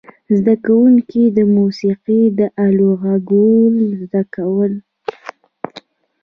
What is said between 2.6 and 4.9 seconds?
آلو غږول زده کول.